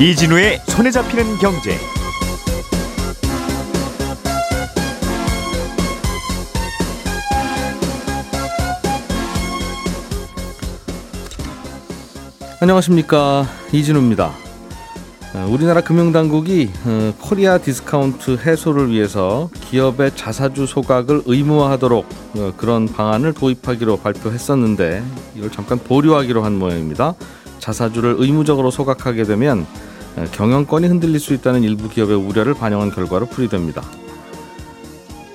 [0.00, 1.76] 이진우의 손에 잡히는 경제.
[12.60, 14.30] 안녕하십니까 이진우입니다.
[15.34, 22.06] 어, 우리나라 금융당국이 어, 코리아 디스카운트 해소를 위해서 기업의 자사주 소각을 의무화하도록
[22.36, 25.02] 어, 그런 방안을 도입하기로 발표했었는데
[25.34, 27.14] 이걸 잠깐 보류하기로 한 모양입니다.
[27.58, 29.66] 자사주를 의무적으로 소각하게 되면
[30.32, 33.82] 경영권이 흔들릴 수 있다는 일부 기업의 우려를 반영한 결과로 풀이됩니다.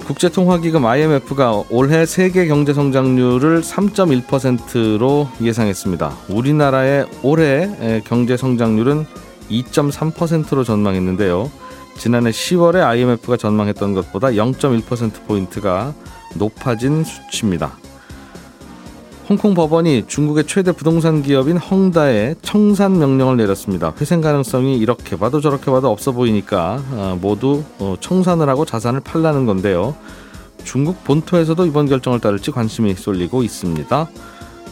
[0.06, 6.14] 국제통화기금 IMF가 올해 세계 경제 성장률을 3.1%로 예상했습니다.
[6.28, 9.06] 우리나라의 올해 경제 성장률은
[9.50, 11.50] 2.3%로 전망했는데요.
[11.98, 15.94] 지난해 10월에 IMF가 전망했던 것보다 0.1%포인트가
[16.36, 17.78] 높아진 수치입니다.
[19.34, 23.92] 홍콩 법원이 중국의 최대 부동산 기업인 헝다에 청산 명령을 내렸습니다.
[24.00, 29.48] 회생 가능성이 이렇게 봐도 저렇게 봐도 없어 보이니까 어, 모두 어, 청산을 하고 자산을 팔라는
[29.48, 29.96] 건데요.
[30.64, 34.08] 중국 본토에서도 이번 결정을 따를지 관심이 쏠리고 있습니다.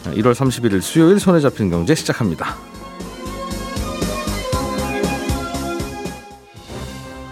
[0.04, 2.56] 1월 31일 수요일 손에 잡힌 경제 시작합니다.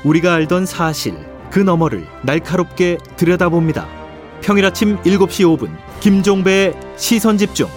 [0.04, 1.14] 우리가 알던 사실
[1.52, 3.99] 그 너머를 날카롭게 들여다봅니다.
[4.42, 7.68] 평일 아침 7시 5분 김종배의 시선 집중.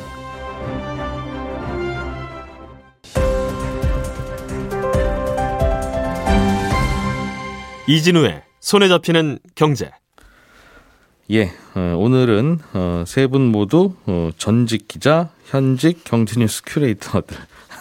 [7.89, 9.91] 이진우의 손에 잡히는 경제.
[11.31, 17.37] 예, 어, 오늘은 어, 세분 모두 어, 전직 기자, 현직 경제뉴스 큐레이터들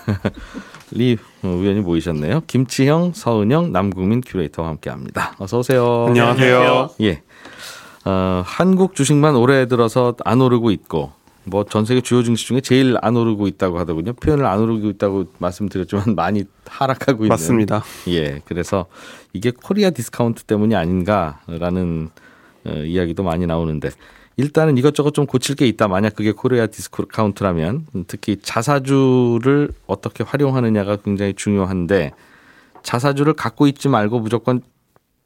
[0.91, 2.41] 리 우연히 모이셨네요.
[2.47, 5.35] 김치형, 서은영, 남국민 큐레이터와 함께합니다.
[5.37, 6.05] 어서 오세요.
[6.07, 6.89] 안녕하세요.
[7.01, 7.21] 예,
[8.05, 11.11] 어, 한국 주식만 올해 들어서 안 오르고 있고
[11.43, 14.13] 뭐 전 세계 주요 증시 중에 제일 안 오르고 있다고 하더군요.
[14.13, 17.29] 표현을 안 오르고 있다고 말씀드렸지만 많이 하락하고 있는.
[17.29, 17.83] 맞습니다.
[18.07, 18.85] 예, 그래서
[19.33, 22.09] 이게 코리아 디스카운트 때문이 아닌가라는
[22.65, 23.89] 어, 이야기도 많이 나오는데
[24.37, 25.87] 일단은 이것저것 좀 고칠 게 있다.
[25.87, 32.11] 만약 그게 코리아 디스카운트라면 특히 자사주를 어떻게 활용하느냐가 굉장히 중요한데
[32.83, 34.61] 자사주를 갖고 있지 말고 무조건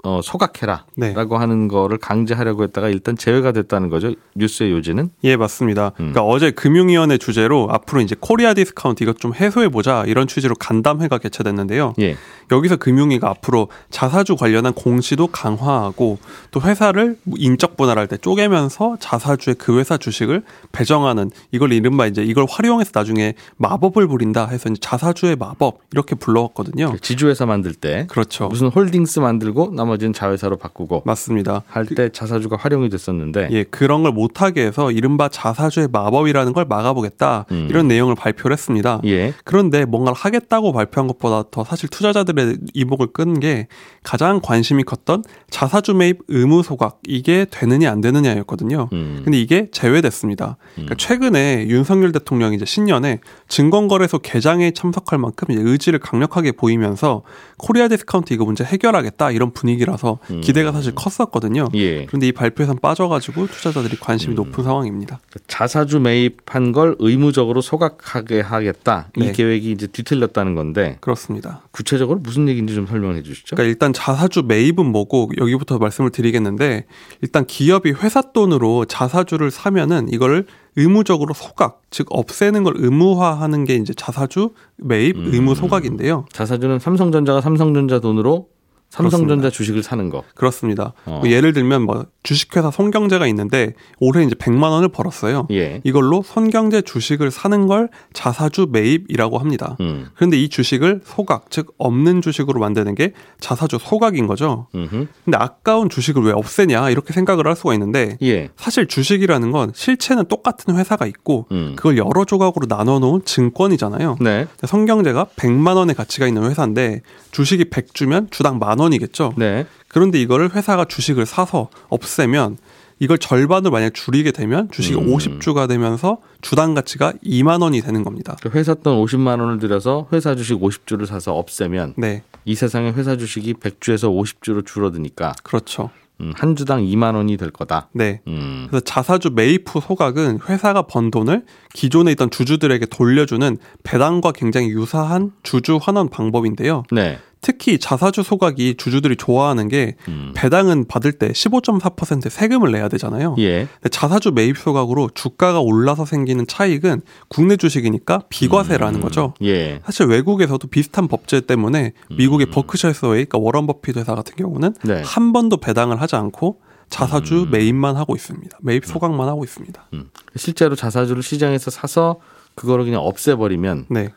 [0.05, 1.13] 어, 소각해라라고 네.
[1.15, 4.13] 하는 거를 강제하려고 했다가 일단 제외가 됐다는 거죠.
[4.35, 5.09] 뉴스의 요지는?
[5.23, 5.87] 예, 맞습니다.
[5.99, 6.11] 음.
[6.13, 11.17] 그러니까 어제 금융위원회 주제로 앞으로 이제 코리아 디스카운트 이것 좀 해소해 보자 이런 취지로 간담회가
[11.17, 11.95] 개최됐는데요.
[11.99, 12.17] 예.
[12.51, 16.19] 여기서 금융위가 앞으로 자사주 관련한 공시도 강화하고
[16.51, 22.45] 또 회사를 인적 분할할 때 쪼개면서 자사주의 그 회사 주식을 배정하는 이걸 이른바 이제 이걸
[22.47, 26.95] 활용해서 나중에 마법을 부린다 해서 이제 자사주의 마법 이렇게 불러왔거든요.
[27.01, 28.47] 지주회사 만들 때 그렇죠.
[28.49, 31.63] 무슨 홀딩스 만들고 나머 나머지는 자회사로 바꾸고 맞습니다.
[31.67, 37.45] 할 때 자사주가 활용이 됐었는데 예 그런 걸 못하게 해서 이른바 자사주의 마법이라는 걸 막아보겠다
[37.51, 37.67] 음.
[37.69, 38.99] 이런 내용을 발표를 했습니다.
[39.05, 39.33] 예.
[39.43, 43.67] 그런데 뭔가를 하겠다고 발표한 것보다 더 사실 투자자들의 이목을 끈 게
[44.03, 48.89] 가장 관심이 컸던 자사주 매입 의무 소각 이게 되느냐 안 되느냐였거든요.
[48.93, 49.21] 음.
[49.23, 50.57] 근데 이게 제외됐습니다.
[50.75, 50.97] 그러니까 음.
[50.97, 57.21] 최근에 윤석열 대통령이 이제 신년에 증권거래소 개장에 참석할 만큼 의지를 강력하게 보이면서
[57.57, 60.41] 코리아 디스카운트 이거 문제 해결하겠다 이런 분위기 분위기라서 음.
[60.41, 61.67] 기대가 사실 컸었거든요.
[61.75, 62.05] 예.
[62.05, 64.35] 그런데 이 발표에선 빠져가지고 투자자들이 관심이 음.
[64.35, 65.19] 높은 상황입니다.
[65.47, 69.09] 자사주 매입한 걸 의무적으로 소각하게 하겠다.
[69.17, 69.31] 이 네.
[69.31, 70.97] 계획이 이제 뒤틀렸다는 건데.
[71.01, 71.61] 그렇습니다.
[71.71, 73.55] 구체적으로 무슨 얘기인지 좀 설명해 주시죠.
[73.55, 76.85] 그러니까 일단 자사주 매입은 뭐고 여기부터 말씀을 드리겠는데
[77.21, 83.93] 일단 기업이 회사 돈으로 자사주를 사면은 이거를 의무적으로 소각, 즉 없애는 걸 의무화하는 게 이제
[83.93, 85.29] 자사주 매입 음.
[85.33, 86.25] 의무 소각인데요.
[86.31, 88.49] 자사주는 삼성전자가 삼성전자 돈으로
[88.95, 90.23] 삼성전자 주식을 사는 거.
[90.35, 90.93] 그렇습니다.
[91.05, 91.19] 어.
[91.21, 95.47] 뭐 예를 들면 뭐 주식회사 손경제가 있는데 올해 이제 100만 원을 벌었어요.
[95.51, 95.81] 예.
[95.83, 99.75] 이걸로 손경제 주식을 사는 걸 자사주 매입이라고 합니다.
[99.81, 100.07] 음.
[100.15, 104.67] 그런데 이 주식을 소각, 즉 없는 주식으로 만드는 게 자사주 소각인 거죠.
[104.73, 105.07] 음흠.
[105.25, 108.49] 근데 아까운 주식을 왜 없애냐 이렇게 생각을 할 수가 있는데 예.
[108.55, 111.73] 사실 주식이라는 건 실체는 똑같은 회사가 있고 음.
[111.75, 114.17] 그걸 여러 조각으로 나눠 놓은 증권이잖아요.
[114.21, 114.47] 네.
[114.65, 119.33] 손경제가 100만 원의 가치가 있는 회사인데 주식이 100주면 주당 만 원 이겠죠.
[119.37, 119.65] 네.
[119.87, 122.57] 그런데 이거를 회사가 주식을 사서 없애면
[122.99, 125.07] 이걸 절반으로 만약 줄이게 되면 주식이 음.
[125.07, 128.37] 50주가 되면서 주당 가치가 2만 원이 되는 겁니다.
[128.41, 132.23] 그 회사 돈 50만 원을 들여서 회사 주식 50주를 사서 없애면 네.
[132.45, 135.89] 이 세상에 회사 주식이 100주에서 50주로 줄어드니까 그렇죠.
[136.21, 137.89] 음, 한 주당 2만 원이 될 거다.
[137.91, 138.21] 네.
[138.27, 138.67] 음.
[138.69, 141.43] 그래서 자사주 매입 후 소각은 회사가 번 돈을
[141.73, 146.83] 기존에 있던 주주들에게 돌려주는 배당과 굉장히 유사한 주주 환원 방법인데요.
[146.91, 147.19] 네.
[147.45, 150.31] 특히 자사주 소각이 주주들이 좋아하는 게 음.
[150.35, 153.35] 배당은 받을 때 15.4% 세금을 내야 되잖아요.
[153.37, 153.67] 예.
[153.91, 159.01] 자사주 매입 소각으로 주가가 올라서 생기는 차익은 국내 주식이니까 비과세라는 음.
[159.01, 159.35] 거죠.
[159.43, 159.79] 예.
[159.85, 162.51] 사실 외국에서도 비슷한 법제 때문에 미국의 음.
[162.51, 165.03] 버크셔 해서웨이, 그러니까 워런 버핏 회사 같은 경우는 네.
[165.05, 167.51] 한 번도 배당을 하지 않고 자사주 음.
[167.51, 168.57] 매입만 하고 있습니다.
[168.63, 169.87] 매입 소각만 하고 있습니다.
[169.93, 170.09] 음.
[170.35, 172.21] 실제로 자사주를 시장에서 사서
[172.55, 174.09] 그거를 그냥 없애버리면 네.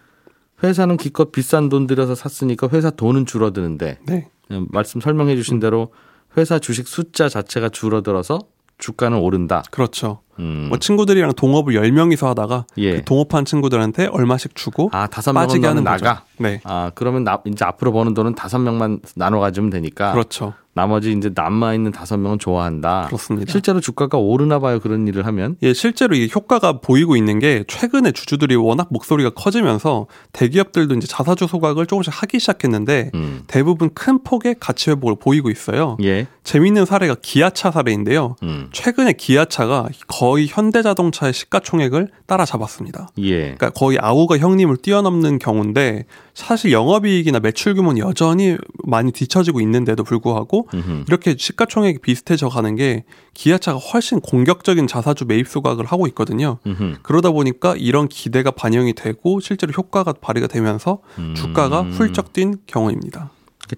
[0.62, 4.28] 회사는 기껏 비싼 돈 들여서 샀으니까 회사 돈은 줄어드는데 네.
[4.70, 5.92] 말씀 설명해 주신 대로
[6.36, 8.38] 회사 주식 숫자 자체가 줄어들어서
[8.78, 9.62] 주가는 오른다.
[9.70, 10.22] 그렇죠.
[10.38, 10.66] 음.
[10.68, 12.96] 뭐 친구들이랑 동업을 10명이서 하다가 예.
[12.96, 16.22] 그 동업한 친구들한테 얼마씩 주고 아, 다섯 명은 하는 나가.
[16.38, 16.60] 네.
[16.64, 20.12] 아, 그러면 나, 이제 앞으로 버는 돈은 다섯 명만 나눠 가지면 되니까.
[20.12, 20.54] 그렇죠.
[20.78, 23.06] 나머지 이제 남아 있는 다섯 명은 좋아한다.
[23.06, 23.50] 그렇습니다.
[23.50, 24.78] 실제로 주가가 오르나 봐요.
[24.78, 25.56] 그런 일을 하면.
[25.62, 31.48] 예, 실제로 이 효과가 보이고 있는 게 최근에 주주들이 워낙 목소리가 커지면서 대기업들도 이제 자사주
[31.48, 33.42] 소각을 조금씩 하기 시작했는데 음.
[33.48, 35.96] 대부분 큰 폭의 가치 회복을 보이고 있어요.
[36.04, 36.28] 예.
[36.44, 38.36] 재미있는 사례가 기아차 사례인데요.
[38.44, 38.68] 음.
[38.72, 43.08] 최근에 기아차가 거의 현대자동차의 시가총액을 따라잡았습니다.
[43.18, 43.40] 예.
[43.40, 46.04] 그러니까 거의 아우가 형님을 뛰어넘는 경우인데
[46.34, 51.04] 사실 영업이익이나 매출 규모는 여전히 많이 뒤처지고 있는데도 불구하고 음흠.
[51.08, 53.04] 이렇게 시가총액이 비슷해져 가는 게
[53.34, 56.58] 기아차가 훨씬 공격적인 자사주 매입 수각을 하고 있거든요.
[56.66, 56.96] 음흠.
[57.02, 61.34] 그러다 보니까 이런 기대가 반영이 되고 실제로 효과가 발휘가 되면서 음.
[61.34, 63.30] 주가가 훌쩍 뛴 경우입니다.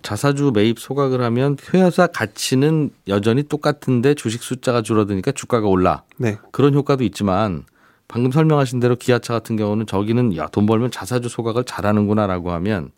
[0.02, 6.02] 자사주 매입 소각을 하면 회사 가치는 여전히 똑같은데 주식 숫자가 줄어드니까 주가가 올라.
[6.16, 6.38] 네.
[6.52, 7.64] 그런 효과도 있지만
[8.08, 12.90] 방금 설명하신 대로 기아차 같은 경우는 저기는 야 돈 벌면 자사주 소각을 잘하는구나라고 하면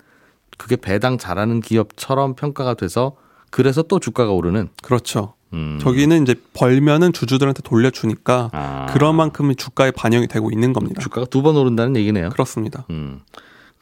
[0.58, 3.16] 그게 배당 잘하는 기업처럼 평가가 돼서
[3.50, 5.34] 그래서 또 주가가 오르는 그렇죠.
[5.52, 5.78] 음.
[5.82, 8.86] 저기는 이제 벌면은 주주들한테 돌려주니까 아.
[8.90, 11.02] 그런 만큼의 주가에 반영이 되고 있는 겁니다.
[11.02, 12.30] 주가가 두 번 오른다는 얘기네요.
[12.30, 12.86] 그렇습니다.
[12.88, 13.20] 음.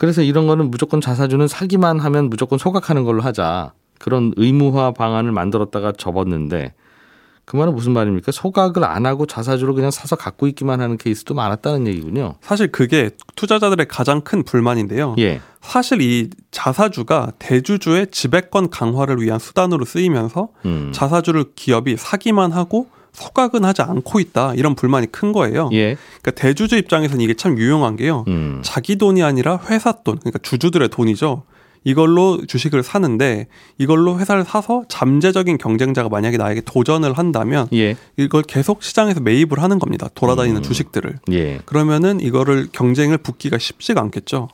[0.01, 3.75] 그래서 이런 거는 무조건 자사주는 사기만 하면 무조건 소각하는 걸로 하자.
[3.99, 6.73] 그런 의무화 방안을 만들었다가 접었는데
[7.45, 8.33] 그 말은 무슨 말입니까?
[8.33, 12.37] 소각을 안 하고 자사주로 그냥 사서 갖고 있기만 하는 케이스도 많았다는 얘기군요.
[12.41, 15.17] 사실 그게 투자자들의 가장 큰 불만인데요.
[15.19, 15.43] 예.
[15.61, 20.93] 사실 이 자사주가 대주주의 지배권 강화를 위한 수단으로 쓰이면서 음.
[20.95, 25.69] 자사주를 기업이 사기만 하고 소각은 하지 않고 있다 이런 불만이 큰 거예요.
[25.73, 25.97] 예.
[26.23, 28.25] 그러니까 대주주 입장에서는 이게 참 유용한 게요.
[28.29, 28.61] 음.
[28.63, 31.43] 자기 돈이 아니라 회사 돈, 그러니까 주주들의 돈이죠.
[31.85, 33.47] 이걸로 주식을 사는데
[33.79, 37.97] 이걸로 회사를 사서 잠재적인 경쟁자가 만약에 나에게 도전을 한다면 예.
[38.19, 40.09] 이걸 계속 시장에서 매입을 하는 겁니다.
[40.15, 40.63] 돌아다니는 음.
[40.63, 41.21] 주식들을.
[41.33, 41.61] 예.
[41.65, 44.49] 그러면은 이거를 경쟁을 붙기가 쉽지가 않겠죠.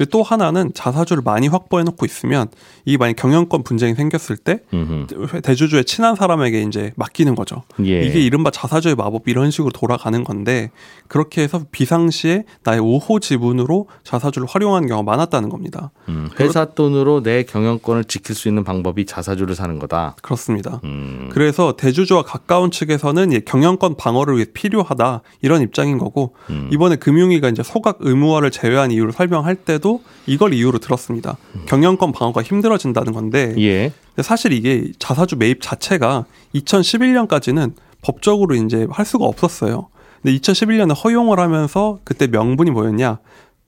[0.00, 2.48] 그리고 또 하나는 자사주를 많이 확보해 놓고 있으면
[2.86, 5.42] 이 만약 경영권 분쟁이 생겼을 때 음흠.
[5.42, 7.64] 대주주의 친한 사람에게 이제 맡기는 거죠.
[7.84, 8.02] 예.
[8.04, 10.70] 이게 이른바 자사주의 마법 이런 식으로 돌아가는 건데
[11.06, 15.90] 그렇게 해서 비상시에 나의 우호 지분으로 자사주를 활용하는 경우가 많았다는 겁니다.
[16.08, 20.16] 음, 회사 돈으로 내 경영권을 지킬 수 있는 방법이 자사주를 사는 거다.
[20.22, 20.80] 그렇습니다.
[20.84, 21.28] 음.
[21.30, 26.70] 그래서 대주주와 가까운 측에서는 경영권 방어를 위해 필요하다 이런 입장인 거고 음.
[26.72, 31.36] 이번에 금융위가 이제 소각 의무화를 제외한 이유를 설명할 때도 도 이걸 이유로 들었습니다.
[31.66, 33.92] 경영권 방어가 힘들어진다는 건데 예.
[34.22, 37.72] 사실 이게 자사주 매입 자체가 2011년까지는
[38.02, 39.88] 법적으로 이제 할 수가 없었어요.
[40.22, 43.18] 근데 2011년에 허용을 하면서 그때 명분이 뭐였냐?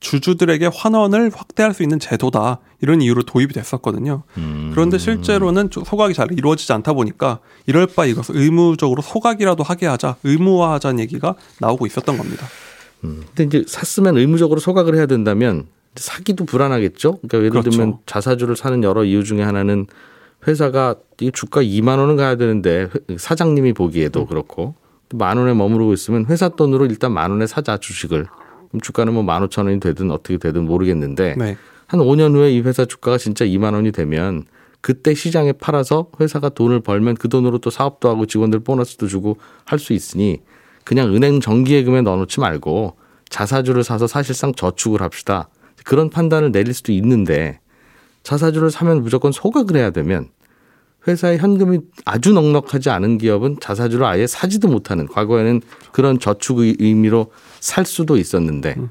[0.00, 4.24] 주주들에게 환원을 확대할 수 있는 제도다 이런 이유로 도입이 됐었거든요.
[4.36, 4.70] 음.
[4.74, 10.98] 그런데 실제로는 소각이 잘 이루어지지 않다 보니까 이럴 바 이것을 의무적으로 소각이라도 하게 하자 의무화하자는
[11.00, 12.46] 얘기가 나오고 있었던 겁니다.
[13.04, 13.22] 음.
[13.34, 17.16] 근데 이제 샀으면 의무적으로 소각을 해야 된다면 사기도 불안하겠죠.
[17.16, 17.70] 그러니까 예를 그렇죠.
[17.70, 19.86] 들면 자사주를 사는 여러 이유 중에 하나는
[20.46, 24.26] 회사가 이 주가 2만 원은 가야 되는데 사장님이 보기에도 음.
[24.26, 24.74] 그렇고
[25.14, 28.26] 만 원에 머무르고 있으면 회사 돈으로 일단 만 원에 사자 주식을
[28.68, 31.56] 그럼 주가는 뭐 만 오천 원이 되든 어떻게 되든 모르겠는데 네.
[31.86, 34.44] 한 5년 후에 이 회사 주가가 진짜 2만 원이 되면
[34.80, 39.78] 그때 시장에 팔아서 회사가 돈을 벌면 그 돈으로 또 사업도 하고 직원들 보너스도 주고 할
[39.78, 40.40] 수 있으니
[40.84, 42.96] 그냥 은행 정기예금에 넣어놓지 말고
[43.28, 45.48] 자사주를 사서 사실상 저축을 합시다.
[45.84, 47.60] 그런 판단을 내릴 수도 있는데
[48.22, 50.28] 자사주를 사면 무조건 소각을 해야 되면
[51.06, 55.60] 회사의 현금이 아주 넉넉하지 않은 기업은 자사주를 아예 사지도 못하는 과거에는
[55.90, 58.90] 그런 저축 의미로 살 수도 있었는데 음.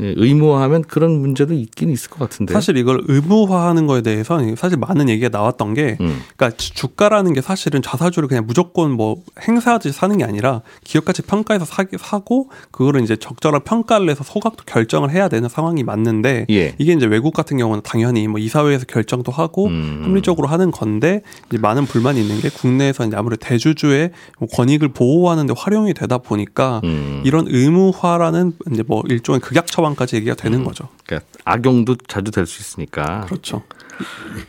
[0.00, 2.52] 예, 의무화하면 그런 문제도 있긴 있을 것 같은데.
[2.54, 6.20] 사실 이걸 의무화하는 거에 대해서 사실 많은 얘기가 나왔던 게, 음.
[6.36, 11.64] 그러니까 주가라는 게 사실은 자사주를 그냥 무조건 뭐 행사하듯이 사는 게 아니라 기업 가치 평가해서
[11.64, 16.74] 사기, 사고 그거를 이제 적절한 평가를 해서 소각도 결정을 해야 되는 상황이 맞는데 예.
[16.78, 20.02] 이게 이제 외국 같은 경우는 당연히 뭐 이사회에서 결정도 하고 음.
[20.04, 25.54] 합리적으로 하는 건데 이제 많은 불만이 있는 게 국내에서 이제 아무래도 대주주의 뭐 권익을 보호하는데
[25.56, 27.22] 활용이 되다 보니까 음.
[27.24, 30.64] 이런 의무화라는 이제 뭐 일종의 극약 처방 소환까지 얘기가 되는 음.
[30.64, 30.88] 거죠.
[31.06, 33.22] 그러니까 악용도 자주 될 수 있으니까.
[33.26, 33.62] 그렇죠.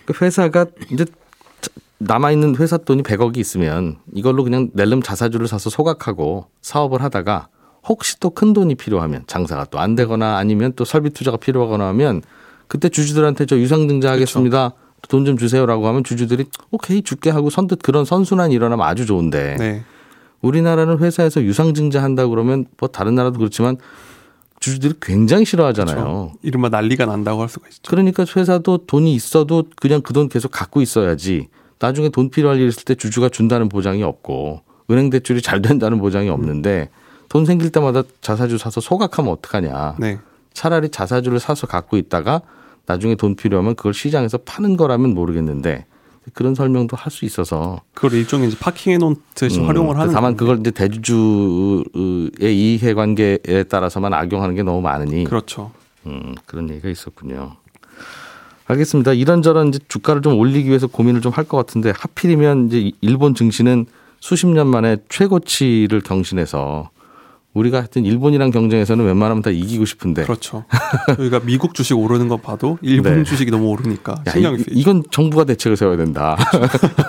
[0.06, 1.06] 그 회사가 이제
[1.98, 7.48] 남아 있는 회사 돈이 100억이 있으면 이걸로 그냥 낼름 자사주를 사서 소각하고 사업을 하다가
[7.88, 12.22] 혹시 또 큰 돈이 필요하면 장사가 또 안 되거나 아니면 또 설비 투자가 필요하거나 하면
[12.68, 14.70] 그때 주주들한테 저 유상증자 하겠습니다.
[14.70, 14.90] 그렇죠.
[15.10, 19.84] 돈좀 주세요라고 하면 주주들이 오케이 줄게 하고 선뜻 그런 선순환이 일어나면 아주 좋은데 네.
[20.42, 23.78] 우리나라는 회사에서 유상증자 한다 그러면 뭐 다른 나라도 그렇지만
[24.60, 25.96] 주주들이 굉장히 싫어하잖아요.
[25.96, 26.34] 그렇죠.
[26.42, 27.82] 이른바 난리가 난다고 할 수가 있죠.
[27.88, 31.48] 그러니까 회사도 돈이 있어도 그냥 그 돈 계속 갖고 있어야지.
[31.80, 34.62] 나중에 돈 필요할 일 있을 때 주주가 준다는 보장이 없고
[34.92, 36.90] 은행 대출이 잘 된다는 보장이 없는데
[37.30, 39.96] 돈 생길 때마다 자사주 사서 소각하면 어떡하냐.
[40.00, 40.20] 네.
[40.54, 42.42] 차라리 자사주를 사서 갖고 있다가
[42.86, 45.86] 나중에 돈 필요하면 그걸 시장에서 파는 거라면 모르겠는데
[46.34, 50.36] 그런 설명도 할 수 있어서 그걸 일종의 이제 파킹해 놓은 듯이 음, 활용을 하는 다만
[50.38, 51.84] 그걸 이제 대주주의
[52.42, 55.72] 이해관계에 따라서만 악용하는 게 너무 많으니 그렇죠.
[56.06, 57.54] 음, 그런 얘기가 있었군요.
[58.68, 59.14] 알겠습니다.
[59.14, 63.86] 이런저런 이제 주가를 좀 올리기 위해서 고민을 좀 할 것 같은데 하필이면 이제 일본 증시는
[64.20, 66.90] 수십 년 만에 최고치를 경신해서
[67.54, 70.24] 우리가 하여튼 일본이랑 경쟁에서는 웬만하면 다 이기고 싶은데.
[70.24, 70.66] 그렇죠.
[71.18, 73.24] 저희가 미국 주식 오르는 거 봐도 일본 네.
[73.24, 74.72] 주식이 너무 오르니까 신경이 쓰이죠.
[74.72, 76.38] 이건 정부가 대책을 세워야 된다.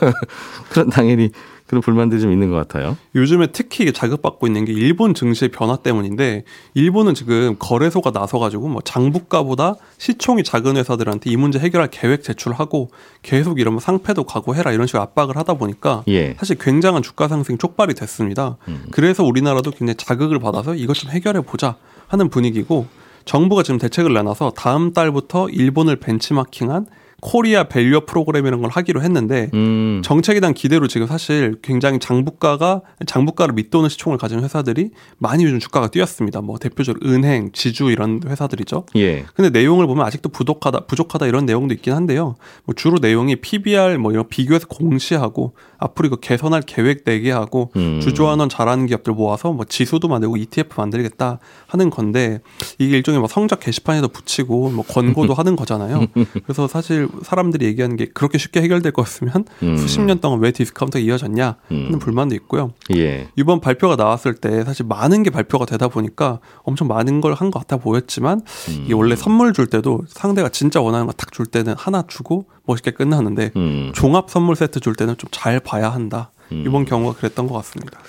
[0.71, 1.31] 그런 당연히
[1.71, 2.97] 그런 불만들이 좀 있는 것 같아요.
[3.15, 6.43] 요즘에 특히 자극받고 있는 게 일본 증시의 변화 때문인데
[6.75, 12.91] 일본은 지금 거래소가 나서가지고 뭐 장부가보다 시총이 작은 회사들한테 이 문제 해결할 계획 제출하고
[13.23, 16.35] 계속 이러면 상패도 각오해라 이런 식으로 압박을 하다 보니까 예.
[16.41, 18.57] 사실 굉장한 주가 상승 촉발이 됐습니다.
[18.67, 18.87] 음.
[18.91, 21.77] 그래서 우리나라도 굉장히 자극을 받아서 이것 좀 해결해 보자
[22.09, 22.89] 하는 분위기고
[23.27, 26.87] 정부가 지금 대책을 내놔서 다음 달부터 일본을 벤치마킹한
[27.21, 30.01] 코리아 밸류 프로그램이라는 걸 하기로 했는데 음.
[30.05, 35.89] 정책에 대한 기대로 지금 사실 굉장히 장부가가 장부가를 밑도는 시총을 가진 회사들이 많이 요즘 주가가
[35.89, 36.41] 뛰었습니다.
[36.41, 38.87] 뭐 대표적으로 은행, 지주 이런 회사들이죠.
[38.97, 39.25] 예.
[39.35, 42.37] 근데 내용을 보면 아직도 부족하다 부족하다 이런 내용도 있긴 한데요.
[42.65, 48.01] 뭐 주로 내용이 PBR 뭐 이런 비교해서 공시하고 앞으로 이거 개선할 계획 내게 하고 음.
[48.01, 52.41] 주주환원 잘하는 기업들 모아서 뭐 지수도 만들고 ETF 만들겠다 하는 건데
[52.79, 56.07] 이게 일종의 뭐 성적 게시판에도 붙이고 뭐 권고도 하는 거잖아요.
[56.45, 59.77] 그래서 사실 사람들이 얘기하는 게 그렇게 쉽게 해결될 거였으면 음.
[59.77, 61.99] 수십 년 동안 왜 디스카운트가 이어졌냐 하는 음.
[61.99, 62.73] 불만도 있고요.
[62.95, 63.29] 예.
[63.37, 67.59] 이번 발표가 나왔을 때 사실 많은 게 발표가 되다 보니까 엄청 많은 걸 한 것
[67.61, 68.83] 같아 보였지만 음.
[68.85, 72.91] 이게 원래 선물 줄 때도 상대가 진짜 원하는 거 딱 줄 때는 하나 주고 멋있게
[72.93, 73.93] 끝나는데 음.
[73.95, 76.31] 종합 선물 세트 줄 때는 좀 잘 봐야 한다.
[76.53, 76.65] 음.
[76.67, 78.01] 이번 경우가 그랬던 것 같습니다.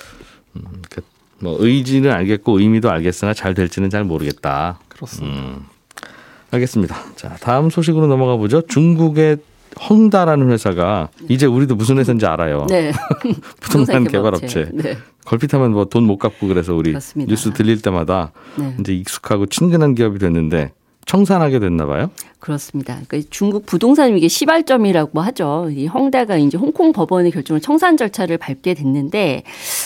[0.56, 1.02] 음, 그,
[1.40, 4.80] 뭐 의지는 알겠고 의미도 알겠으나 잘 될지는 잘 모르겠다.
[4.90, 5.60] 그렇습니다.
[6.52, 6.96] 알겠습니다.
[7.16, 8.62] 자, 다음 소식으로 넘어가 보죠.
[8.62, 9.38] 중국의
[9.90, 12.66] 헝다라는 회사가 이제 우리도 무슨 회사인지 알아요.
[12.70, 12.92] 네.
[13.62, 14.70] 부동산 개발업체.
[14.74, 14.98] 네.
[15.26, 17.30] 걸핏하면 뭐 돈 못 갚고 그래서 우리 그렇습니다.
[17.30, 18.76] 뉴스 들릴 때마다 네.
[18.80, 20.74] 이제 익숙하고 친근한 기업이 됐는데
[21.06, 22.10] 청산하게 됐나 봐요?
[22.42, 23.00] 그렇습니다.
[23.08, 25.70] 그러니까 중국 부동산 위기 시발점이라고 하죠.
[25.72, 29.44] 이 헝다가 이제 홍콩 법원의 결정을 청산 절차를 밟게 됐는데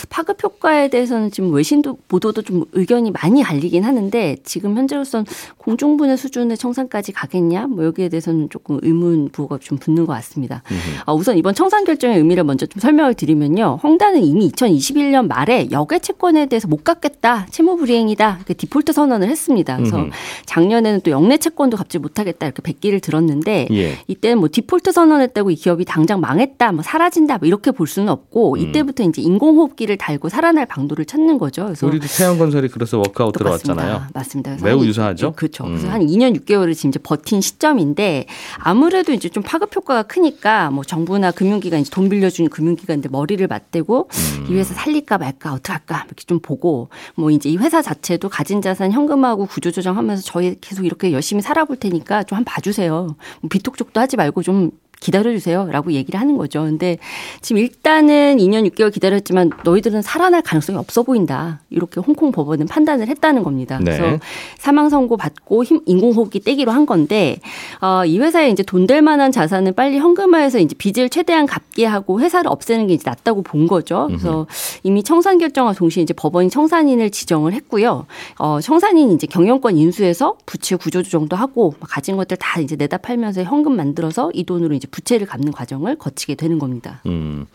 [0.08, 5.26] 파급 효과에 대해서는 지금 외신 보도도 좀 의견이 많이 갈리긴 하는데 지금 현재로선
[5.58, 7.66] 공중분해 수준의 청산까지 가겠냐?
[7.66, 10.62] 뭐 여기에 대해서는 조금 의문 부호가 좀 붙는 것 같습니다.
[11.04, 13.80] 아, 우선 이번 청산 결정의 의미를 먼저 좀 설명을 드리면요.
[13.82, 19.76] 헝다는 이미 2021년 말에 역외 채권에 대해서 못 갚겠다, 채무 불이행이다, 디폴트 선언을 했습니다.
[19.76, 20.06] 그래서
[20.46, 22.45] 작년에는 또 영내 채권도 갚지 못하겠다.
[22.46, 23.98] 이렇게 백기를 들었는데 예.
[24.06, 28.54] 이때는 뭐 디폴트 선언했다고 이 기업이 당장 망했다, 뭐 사라진다, 뭐 이렇게 볼 수는 없고
[28.54, 28.58] 음.
[28.58, 31.64] 이때부터 이제 인공호흡기를 달고 살아날 방도를 찾는 거죠.
[31.64, 34.06] 그래서 우리도 태양건설이 그래서 워크아웃 들어왔잖아요.
[34.14, 34.56] 맞습니다.
[34.62, 35.32] 매우 유사하죠.
[35.32, 35.64] 그렇죠.
[35.64, 35.70] 음.
[35.70, 38.26] 그래서 한 2년 6개월을 지금 이제 버틴 시점인데
[38.58, 44.08] 아무래도 이제 좀 파급 효과가 크니까 뭐 정부나 금융기관 이제 돈 빌려주는 금융기관들 머리를 맞대고
[44.12, 44.46] 음.
[44.50, 48.92] 이 회사 살릴까 말까 어떡할까 이렇게 좀 보고 뭐 이제 이 회사 자체도 가진 자산
[48.92, 53.16] 현금화하고 구조조정하면서 저희 계속 이렇게 열심히 살아볼 테니까 좀 한번 봐주세요.
[53.40, 55.68] 뭐 비톡톡도 하지 말고 좀 기다려주세요.
[55.70, 56.62] 라고 얘기를 하는 거죠.
[56.62, 56.96] 근데
[57.42, 61.60] 지금 일단은 2년 6개월 기다렸지만 너희들은 살아날 가능성이 없어 보인다.
[61.70, 63.78] 이렇게 홍콩 법원은 판단을 했다는 겁니다.
[63.82, 63.96] 네.
[63.96, 64.18] 그래서
[64.58, 67.38] 사망 선고 받고 인공호흡기 떼기로 한 건데,
[67.80, 72.20] 어, 이 회사에 이제 돈 될 만한 자산을 빨리 현금화해서 이제 빚을 최대한 갚게 하고
[72.20, 74.04] 회사를 없애는 게 이제 낫다고 본 거죠.
[74.06, 74.46] 그래서
[74.84, 78.06] 이미 청산 결정과 동시에 이제 법원이 청산인을 지정을 했고요.
[78.38, 83.74] 어, 청산인이 이제 경영권 인수해서 부채 구조조정도 하고 가진 것들 다 이제 내다 팔면서 현금
[83.74, 87.00] 만들어서 이 돈으로 이제 이제 부채를 갚는 과정을 거치게 되는 겁니다.
[87.06, 87.46] 음.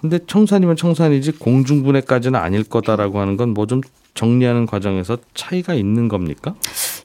[0.00, 3.80] 근데 청산이면 청산이지 공중분해까지는 아닐 거다라고 하는 건 뭐 좀
[4.14, 6.54] 정리하는 과정에서 차이가 있는 겁니까?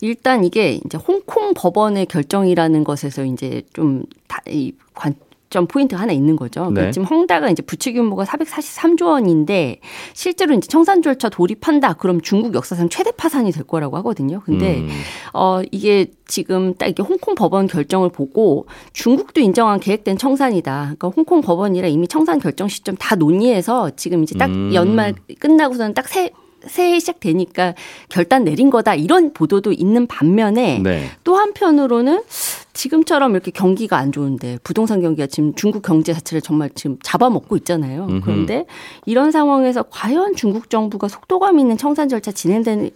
[0.02, 5.14] 일단 이게 이제 홍콩 법원의 결정이라는 것에서 이제 좀이 관
[5.58, 6.70] 측점 포인트 하나 있는 거죠.
[6.72, 6.92] 네.
[6.92, 9.80] 지금 헝다가 이제 부채 규모가 443조 원인데
[10.14, 11.94] 실제로 이제 청산 절차 돌입한다.
[11.94, 14.42] 그럼 중국 역사상 최대 파산이 될 거라고 하거든요.
[14.46, 14.90] 근데 음.
[15.34, 20.82] 어 이게 지금 딱 이게 홍콩 법원 결정을 보고 중국도 인정한 계획된 청산이다.
[20.84, 24.74] 그러니까 홍콩 법원이라 이미 청산 결정 시점 다 논의해서 지금 이제 딱 음.
[24.74, 26.32] 연말 끝나고서는 딱새
[26.66, 27.76] 새해 시작되니까
[28.10, 31.10] 결단 내린 거다 이런 보도도 있는 반면에 네.
[31.24, 32.24] 또 한편으로는
[32.78, 38.08] 지금처럼 이렇게 경기가 안 좋은데 부동산 경기가 지금 중국 경제 자체를 정말 지금 잡아먹고 있잖아요.
[38.24, 38.66] 그런데
[39.06, 42.92] 이런 상황에서 과연 중국 정부가 속도감 있는 청산 절차 진행되는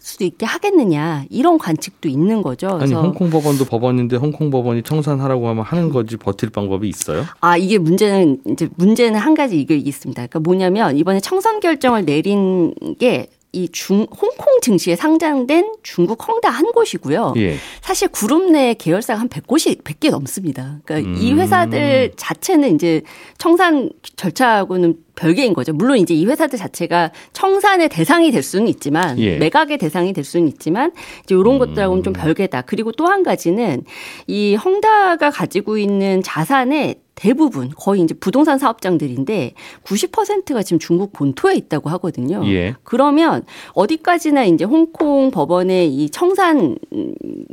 [0.00, 2.66] 수도 있게 하겠느냐 이런 관측도 있는 거죠.
[2.80, 7.22] 아니 홍콩 법원도 법원인데 홍콩 법원이 청산하라고 하면 하는 거지 버틸 방법이 있어요?
[7.40, 10.26] 아 이게 문제는 이제 문제는 한 가지 이게 있습니다.
[10.26, 16.72] 그러니까 뭐냐면 이번에 청산 결정을 내린 게 이 중, 홍콩 증시에 상장된 중국 헝다 한
[16.72, 17.34] 곳이고요.
[17.36, 17.56] 예.
[17.82, 20.78] 사실 그룹 내 계열사가 한 100곳이, 100개 넘습니다.
[20.84, 21.16] 그러니까 음.
[21.18, 23.02] 이 회사들 자체는 이제
[23.36, 25.74] 청산 절차하고는 별개인 거죠.
[25.74, 29.36] 물론 이제 이 회사들 자체가 청산의 대상이 될 수는 있지만 예.
[29.36, 30.90] 매각의 대상이 될 수는 있지만
[31.24, 31.58] 이제 이런 음.
[31.58, 32.62] 것들하고는 좀 별개다.
[32.62, 33.84] 그리고 또 한 가지는
[34.26, 39.52] 이 헝다가 가지고 있는 자산의 대부분 거의 이제 부동산 사업장들인데
[39.84, 42.42] 90%가 지금 중국 본토에 있다고 하거든요.
[42.46, 42.74] 예.
[42.82, 46.76] 그러면 어디까지나 이제 홍콩 법원의 이 청산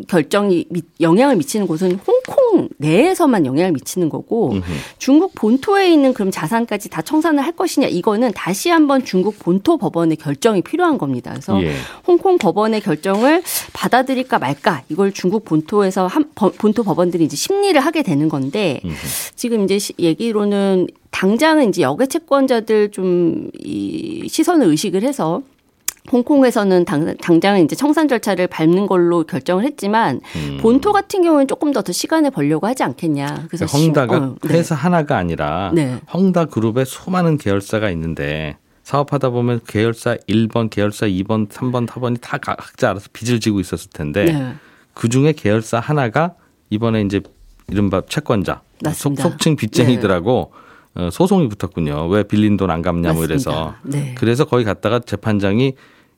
[0.07, 0.65] 결정이
[1.01, 4.63] 영향을 미치는 곳은 홍콩 내에서만 영향을 미치는 거고 음흠.
[4.97, 10.17] 중국 본토에 있는 그럼 자산까지 다 청산을 할 것이냐 이거는 다시 한번 중국 본토 법원의
[10.17, 11.29] 결정이 필요한 겁니다.
[11.29, 11.75] 그래서 예.
[12.07, 18.29] 홍콩 법원의 결정을 받아들일까 말까 이걸 중국 본토에서 한 본토 법원들이 이제 심리를 하게 되는
[18.29, 18.95] 건데 음흠.
[19.35, 23.49] 지금 이제 얘기로는 당장은 이제 역외 채권자들 좀
[24.19, 25.41] 이 시선을 의식을 해서
[26.11, 30.57] 홍콩에서는 당, 당장은 이제 청산 절차를 밟는 걸로 결정을 했지만 음.
[30.59, 33.47] 본토 같은 경우는 조금 더, 더 시간을 벌려고 하지 않겠냐.
[33.47, 34.53] 그래서 그러니까 헝다가 어, 네.
[34.55, 35.99] 회사 하나가 아니라 네.
[36.11, 42.89] 헝다 그룹에 수많은 계열사가 있는데 사업하다 보면 계열사 1번, 계열사 2번, 3번, 4번이 다 각자
[42.89, 44.53] 알아서 빚을 지고 있었을 텐데 네.
[44.95, 46.33] 그 중에 계열사 하나가
[46.71, 47.21] 이번에 이제
[47.67, 48.61] 이른바 채권자
[48.93, 50.51] 속, 속칭 빚쟁이들하고
[50.95, 51.03] 네.
[51.03, 52.07] 어, 소송이 붙었군요.
[52.07, 53.75] 왜 빌린 돈 안 갚냐 뭐 이래서.
[53.83, 54.15] 네.
[54.17, 55.73] 그래서 거기 갔다가 재판장이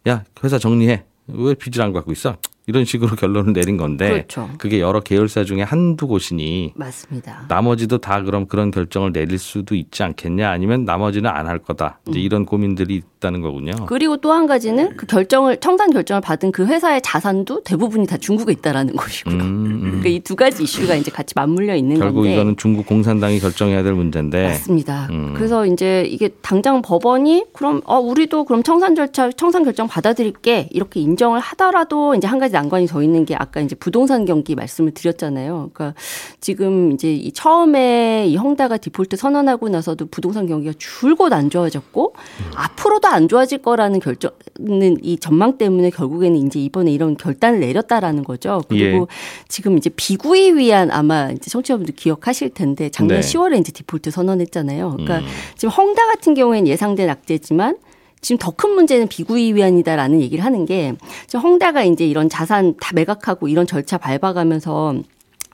[0.07, 1.03] 야 회사 정리해.
[1.27, 2.37] 왜 빚을 안 갖고 있어?
[2.67, 4.49] 이런 식으로 결론을 내린 건데 그렇죠.
[4.57, 7.45] 그게 여러 계열사 중에 한두 곳이니 맞습니다.
[7.47, 12.13] 나머지도 다 그럼 그런 결정을 내릴 수도 있지 않겠냐 아니면 나머지는 안 할 거다 음.
[12.15, 13.73] 이런 고민들이 있다는 거군요.
[13.87, 18.53] 그리고 또 한 가지는 그 결정을 청산 결정을 받은 그 회사의 자산도 대부분이 다 중국에
[18.53, 19.35] 있다라는 것이고요.
[19.35, 19.81] 음, 음.
[19.81, 23.39] 그러니까 이 두 가지 이슈가 이제 같이 맞물려 있는 결국 건데 결국 이거는 중국 공산당이
[23.39, 25.07] 결정해야 될 문제인데 맞습니다.
[25.09, 25.33] 음.
[25.35, 30.99] 그래서 이제 이게 당장 법원이 그럼 어 우리도 그럼 청산 절차 청산 결정 받아들일게 이렇게
[31.01, 35.71] 인정을 하더라도 이제 한 가지 난관이 더 있는 게 아까 이제 부동산 경기 말씀을 드렸잖아요.
[35.73, 35.99] 그러니까
[36.39, 42.51] 지금 이제 이 처음에 이 헝다가 디폴트 선언하고 나서도 부동산 경기가 줄곧 안 좋아졌고 음.
[42.55, 48.61] 앞으로도 안 좋아질 거라는 결정은 이 전망 때문에 결국에는 이제 이번에 이런 결단을 내렸다라는 거죠.
[48.67, 49.45] 그리고 예.
[49.47, 53.27] 지금 이제 비구이 위한 아마 이제 청취자분들 기억하실 텐데 작년 네.
[53.27, 54.91] 10월에 이제 디폴트 선언했잖아요.
[54.91, 55.25] 그러니까 음.
[55.55, 57.77] 지금 헝다 같은 경우에는 예상된 악재지만
[58.21, 60.93] 지금 더 큰 문제는 비구이 위안이다라는 얘기를 하는 게
[61.27, 64.95] 지금 헝다가 이제 이런 자산 다 매각하고 이런 절차 밟아가면서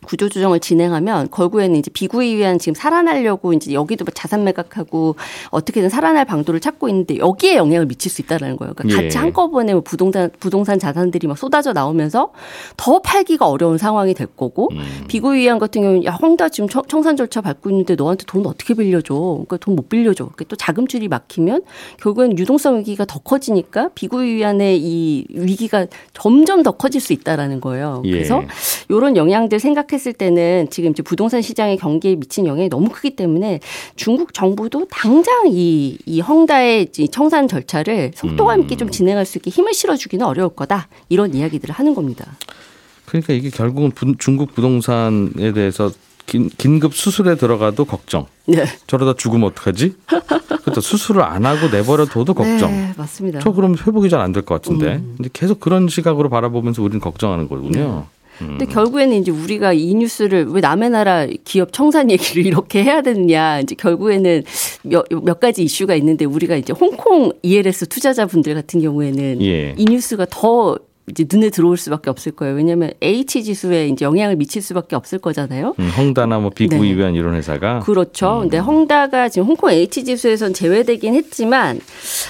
[0.08, 5.15] 구조조정을 진행하면 결국에는 이제 비구에 의한 지금 살아나려고 이제 여기도 뭐 자산 매각하고
[5.52, 8.74] 어떻게든 살아날 방도를 찾고 있는데 여기에 영향을 미칠 수 있다라는 거예요.
[8.76, 9.20] 그러니까 같이 예.
[9.20, 12.32] 한꺼번에 뭐 부동산 부동산 자산들이 막 쏟아져 나오면서
[12.78, 15.06] 더 팔기가 어려운 상황이 될 거고 음.
[15.08, 19.13] 비구에 의한 같은 경우는 야 헝다 지금 청산 절차 밟고 있는데 너한테 돈 어떻게 빌려줘?
[19.13, 20.24] 그러니까 돈 못 빌려줘.
[20.26, 21.62] 그러니까 또 자금줄이 막히면
[22.02, 28.02] 결국엔 유동성 위기가 더 커지니까 비구에 의한의 이 위기가 점점 더 커질 수 있다라는 거예요.
[28.06, 28.12] 예.
[28.12, 28.41] 그래서
[28.89, 33.60] 이런 영향들 생각해 생각했을 때는 지금 이제 부동산 시장의 경기에 미친 영향이 너무 크기 때문에
[33.96, 38.92] 중국 정부도 당장 이, 이 헝다의 청산 절차를 속도감 있게 좀 음.
[38.92, 40.88] 진행할 수 있게 힘을 실어주기는 어려울 거다.
[41.10, 42.38] 이런 이야기들을 하는 겁니다.
[43.06, 45.92] 그러니까 이게 결국은 부, 중국 부동산에 대해서
[46.26, 48.26] 긴, 긴급 수술에 들어가도 걱정.
[48.46, 48.66] 네.
[48.88, 49.96] 저러다 죽으면 어떡하지?
[50.62, 50.82] 그렇죠.
[50.82, 52.70] 수술을 안 하고 내버려둬도 걱정.
[52.72, 53.40] 네, 맞습니다.
[53.40, 54.96] 저 그럼 회복이 잘 안 될 것 같은데.
[54.98, 55.14] 음.
[55.18, 57.80] 근데 계속 그런 시각으로 바라보면서 우리는 걱정하는 거군요.
[58.12, 58.16] 네.
[58.38, 63.60] 근데 결국에는 이제 우리가 이 뉴스를 왜 남의 나라 기업 청산 얘기를 이렇게 해야 되느냐.
[63.60, 64.43] 이제 결국에는
[64.84, 69.73] 몇, 몇 가지 이슈가 있는데 우리가 이제 홍콩 ELS 투자자분들 같은 경우에는 예.
[69.78, 70.78] 이 뉴스가 더
[71.10, 72.56] 이제 눈에 들어올 수밖에 없을 거예요.
[72.56, 75.74] 왜냐하면 H 지수에 이제 영향을 미칠 수밖에 없을 거잖아요.
[75.80, 77.20] 음, 헝다나 뭐 비구이 위한 네.
[77.20, 78.38] 이런 회사가 그렇죠.
[78.38, 78.41] 음.
[78.41, 81.80] 근데 헝다가 지금 홍콩 H 지수에선 제외되긴 했지만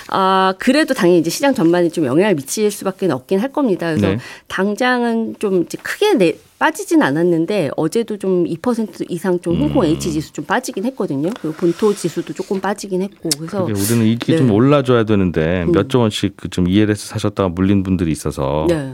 [0.09, 3.87] 아 그래도 당연히 이제 시장 전반에 좀 영향을 미칠 수밖에 없긴 할 겁니다.
[3.87, 4.17] 그래서 네.
[4.47, 9.87] 당장은 좀 이제 크게 내, 빠지진 않았는데 어제도 좀 2% 이상 좀 홍콩 음.
[9.87, 11.29] H 지수 좀 빠지긴 했거든요.
[11.39, 14.37] 그리고 본토 지수도 조금 빠지긴 했고 그래서 우리는 이게 네.
[14.37, 15.71] 좀 올라줘야 되는데 음.
[15.71, 18.65] 몇조 원씩 그좀 ELS 사셨다가 물린 분들이 있어서.
[18.67, 18.93] 네.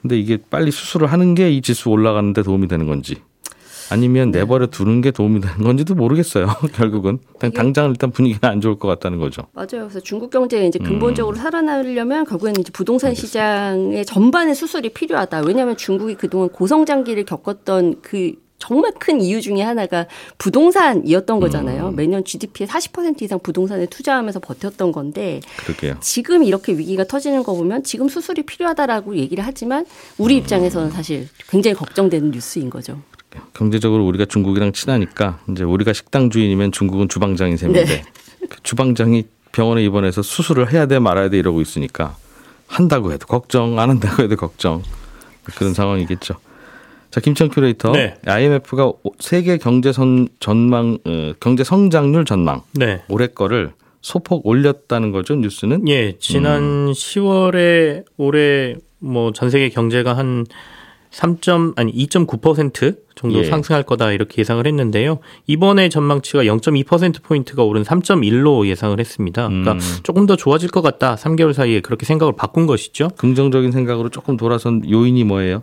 [0.00, 3.16] 근데 이게 빨리 수술을 하는 게 이 지수 올라가는데 도움이 되는 건지.
[3.90, 4.40] 아니면 네.
[4.40, 6.46] 내버려 두는 게 도움이 되는 건지도 모르겠어요.
[6.74, 7.18] 결국은
[7.54, 9.42] 당장 일단 분위기가 안 좋을 것 같다는 거죠.
[9.52, 9.88] 맞아요.
[9.88, 11.40] 그래서 중국 경제가 이제 근본적으로 음.
[11.40, 13.26] 살아나려면 결국에는 이제 부동산 알겠습니다.
[13.26, 15.42] 시장의 전반의 수술이 필요하다.
[15.42, 20.06] 왜냐하면 중국이 그동안 고성장기를 겪었던 그 정말 큰 이유 중에 하나가
[20.38, 21.88] 부동산이었던 거잖아요.
[21.88, 21.96] 음.
[21.96, 25.96] 매년 GDP의 40% 이상 부동산에 투자하면서 버텼던 건데 그러게요.
[26.00, 29.84] 지금 이렇게 위기가 터지는 거 보면 지금 수술이 필요하다라고 얘기를 하지만
[30.16, 30.38] 우리 음.
[30.38, 33.00] 입장에서는 사실 굉장히 걱정되는 뉴스인 거죠.
[33.54, 38.02] 경제적으로 우리가 중국이랑 친하니까 이제 우리가 식당 주인이면 중국은 주방장인 셈인데 네.
[38.48, 42.16] 그 주방장이 병원에 입원해서 수술을 해야 돼 말아야 돼 이러고 있으니까
[42.66, 44.82] 한다고 해도 걱정 안 한다고 해도 걱정
[45.56, 46.34] 그런 상황이겠죠.
[47.10, 48.14] 자 김천 큐레이터 네.
[48.24, 53.02] IMF가 세계 경제 선 전망 어, 경제 성장률 전망 네.
[53.08, 55.86] 올해 거를 소폭 올렸다는 거죠 뉴스는?
[55.88, 56.92] 예 지난 음.
[56.92, 60.46] 10월에 올해 뭐 전 세계 경제가 한
[61.10, 63.44] 3점 아니 2.9% 정도 예.
[63.44, 65.18] 상승할 거다 이렇게 예상을 했는데요.
[65.46, 69.48] 이번에 전망치가 0.2% 포인트가 오른 3.1로 예상을 했습니다.
[69.48, 69.80] 그러니까 음.
[70.02, 71.16] 조금 더 좋아질 것 같다.
[71.16, 73.08] 3개월 사이에 그렇게 생각을 바꾼 것이죠.
[73.16, 75.62] 긍정적인 생각으로 조금 돌아선 요인이 뭐예요?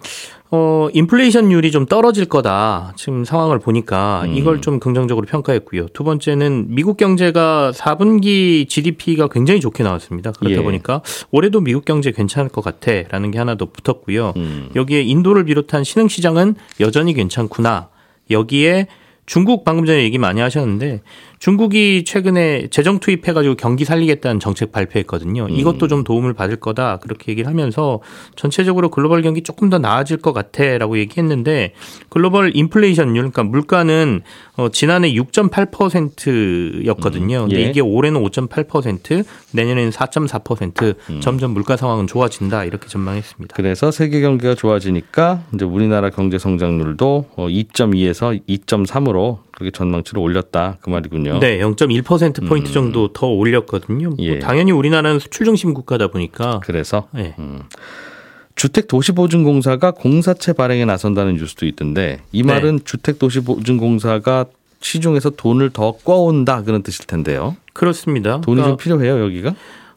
[0.51, 2.93] 어, 인플레이션율이 좀 떨어질 거다.
[2.95, 4.33] 지금 상황을 보니까 음.
[4.33, 5.87] 이걸 좀 긍정적으로 평가했고요.
[5.93, 10.31] 두 번째는 미국 경제가 4분기 GDP가 굉장히 좋게 나왔습니다.
[10.31, 10.63] 그렇다 예.
[10.63, 14.33] 보니까 올해도 미국 경제 괜찮을 것 같아라는 게 하나 더 붙었고요.
[14.37, 14.69] 음.
[14.75, 17.89] 여기에 인도를 비롯한 신흥 시장은 여전히 괜찮 구나.
[18.29, 18.87] 여기에
[19.25, 21.01] 중국 방금 전에 얘기 많이 하셨는데
[21.39, 25.45] 중국이 최근에 재정 투입해가지고 경기 살리겠다는 정책 발표했거든요.
[25.45, 25.51] 음.
[25.51, 28.01] 이것도 좀 도움을 받을 거다 그렇게 얘기를 하면서
[28.35, 31.71] 전체적으로 글로벌 경기 조금 더 나아질 것 같아라고 얘기했는데
[32.09, 34.21] 글로벌 인플레이션율 그러니까 물가는
[34.57, 37.47] 어, 지난해 6.8%였거든요.
[37.47, 37.69] 근데 예.
[37.69, 39.23] 이게 올해는 5.8%
[39.53, 41.21] 내년에는 4.4% 음.
[41.21, 43.55] 점점 물가 상황은 좋아진다 이렇게 전망했습니다.
[43.55, 50.89] 그래서 세계 경기가 좋아지니까 이제 우리나라 경제 성장률도 2.2에서 어, 2.3으로 그렇게 전망치를 올렸다 그
[50.89, 51.39] 말이군요.
[51.39, 52.73] 네, 0.1% 포인트 음.
[52.73, 54.09] 정도 더 올렸거든요.
[54.09, 54.31] 뭐 예.
[54.31, 57.35] 뭐 당연히 우리나라는 수출 중심 국가다 보니까 그래서 네.
[57.37, 57.61] 음.
[58.55, 62.83] 주택도시보증공사가 공사채 발행에 나선다는 뉴스도 있던데 이 말은 네.
[62.83, 64.45] 주택도시보증공사가
[64.81, 67.57] 시중에서 돈을 더 꿔온다 그런 뜻일 텐데요.
[67.73, 68.41] 그렇습니다.
[68.41, 69.55] 돈이 그러니까 좀 필요해요 여기가?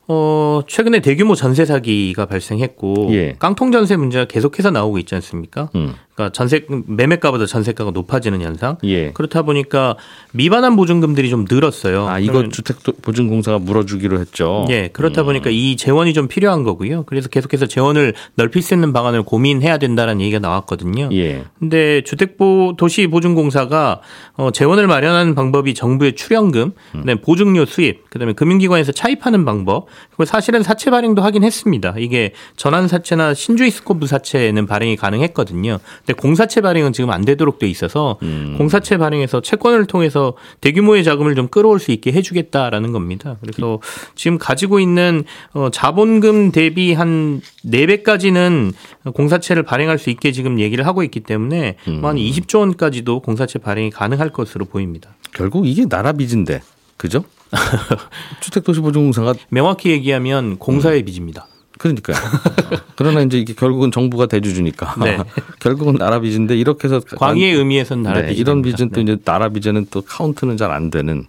[0.08, 3.36] 어, 최근에 대규모 전세 사기가 발생했고 예.
[3.38, 5.70] 깡통 전세 문제가 계속해서 나오고 있지 않습니까?
[5.76, 5.94] 음.
[6.14, 8.76] 그러니까 전세 매매가보다 전세가가 높아지는 현상.
[8.84, 9.12] 예.
[9.12, 9.96] 그렇다 보니까
[10.32, 12.06] 미반환 보증금들이 좀 늘었어요.
[12.06, 14.66] 아 이거 주택 보증 공사가 물어주기로 했죠.
[14.68, 14.88] 예.
[14.92, 15.26] 그렇다 음.
[15.26, 17.04] 보니까 이 재원이 좀 필요한 거고요.
[17.04, 21.08] 그래서 계속해서 재원을 넓힐 수 있는 방안을 고민해야 된다는 얘기가 나왔거든요.
[21.12, 21.44] 예.
[21.58, 24.00] 근데 주택보 도시 보증 공사가
[24.34, 27.18] 어, 재원을 마련하는 방법이 정부의 출연금, 음.
[27.22, 31.94] 보증료 수입, 그다음에 금융기관에서 차입하는 방법, 그리고 사실은 사채 발행도 하긴 했습니다.
[31.98, 35.78] 이게 전환 사채나 신주이 스코브 사채는 발행이 가능했거든요.
[36.12, 38.54] 근데 공사채 발행은 지금 안 되도록 돼 있어서 음.
[38.58, 43.36] 공사채 발행해서 채권을 통해서 대규모의 자금을 좀 끌어올 수 있게 해주겠다라는 겁니다.
[43.40, 43.80] 그래서
[44.14, 48.72] 지금 가지고 있는 어, 자본금 대비 한 4배까지는
[49.14, 52.00] 공사채를 발행할 수 있게 지금 얘기를 하고 있기 때문에 음.
[52.00, 55.14] 뭐 한 20조 원까지도 공사채 발행이 가능할 것으로 보입니다.
[55.32, 56.60] 결국 이게 나라 빚인데
[56.98, 57.24] 그죠?
[58.42, 61.04] 주택도시보증공사가 명확히 얘기하면 공사의 음.
[61.06, 61.46] 빚입니다.
[61.82, 62.16] 그러니까요.
[62.96, 65.18] 그러나 이제 이게 결국은 정부가 대주주니까 네.
[65.58, 69.02] 결국은 나라 빚인데 이렇게 해서 광의의 의미에서는 나라 네, 빚 이런 빚은 또 네.
[69.02, 71.26] 이제 나라 빚에는 또 카운트는 잘 안 되는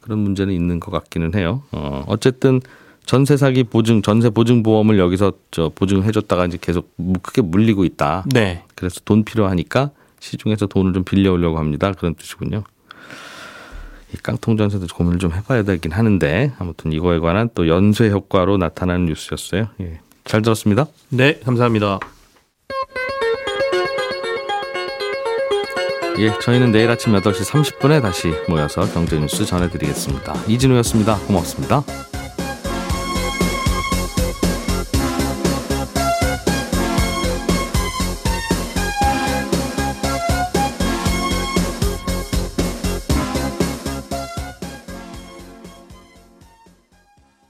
[0.00, 1.62] 그런 문제는 있는 것 같기는 해요.
[1.72, 2.60] 어, 어쨌든
[3.04, 6.90] 전세 사기 보증 전세 보증 보험을 여기서 저 보증해 줬다가 이제 계속
[7.22, 8.24] 크게 물리고 있다.
[8.32, 8.62] 네.
[8.74, 11.92] 그래서 돈 필요하니까 시중에서 돈을 좀 빌려 오려고 합니다.
[11.92, 12.64] 그런 뜻이군요.
[14.14, 19.06] 이 깡통 전세도 고민을 좀 해봐야 되긴 하는데 아무튼 이거에 관한 또 연쇄 효과로 나타나는
[19.06, 19.68] 뉴스였어요.
[19.80, 20.00] 예.
[20.24, 20.86] 잘 들었습니다.
[21.08, 21.98] 네, 감사합니다.
[26.18, 30.34] 예, 저희는 내일 아침 8시 30분에 다시 모여서 경제 뉴스 전해드리겠습니다.
[30.46, 31.16] 이진우였습니다.
[31.26, 31.82] 고맙습니다.